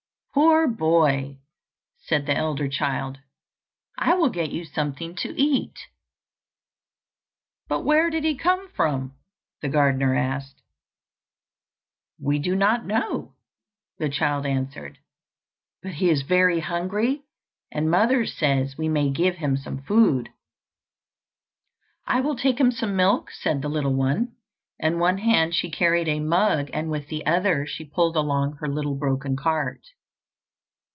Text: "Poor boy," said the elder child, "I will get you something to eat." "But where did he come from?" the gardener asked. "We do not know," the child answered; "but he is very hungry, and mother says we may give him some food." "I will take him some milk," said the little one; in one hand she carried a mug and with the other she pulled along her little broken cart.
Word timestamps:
"Poor 0.33 0.65
boy," 0.65 1.37
said 1.97 2.25
the 2.25 2.33
elder 2.35 2.69
child, 2.69 3.17
"I 3.97 4.13
will 4.15 4.29
get 4.29 4.49
you 4.49 4.63
something 4.63 5.13
to 5.17 5.35
eat." 5.37 5.75
"But 7.67 7.81
where 7.81 8.09
did 8.09 8.23
he 8.23 8.37
come 8.37 8.69
from?" 8.69 9.13
the 9.61 9.67
gardener 9.67 10.15
asked. 10.15 10.61
"We 12.17 12.39
do 12.39 12.55
not 12.55 12.85
know," 12.85 13.33
the 13.97 14.07
child 14.07 14.45
answered; 14.45 14.99
"but 15.83 15.95
he 15.95 16.09
is 16.09 16.21
very 16.21 16.61
hungry, 16.61 17.23
and 17.69 17.91
mother 17.91 18.25
says 18.25 18.77
we 18.77 18.87
may 18.87 19.09
give 19.09 19.35
him 19.35 19.57
some 19.57 19.81
food." 19.81 20.29
"I 22.07 22.21
will 22.21 22.37
take 22.37 22.57
him 22.57 22.71
some 22.71 22.95
milk," 22.95 23.31
said 23.31 23.61
the 23.61 23.69
little 23.69 23.93
one; 23.95 24.37
in 24.79 24.97
one 24.97 25.17
hand 25.17 25.53
she 25.55 25.69
carried 25.69 26.07
a 26.07 26.21
mug 26.21 26.69
and 26.71 26.89
with 26.89 27.09
the 27.09 27.25
other 27.25 27.65
she 27.65 27.83
pulled 27.83 28.15
along 28.15 28.53
her 28.53 28.69
little 28.69 28.95
broken 28.95 29.35
cart. 29.35 29.81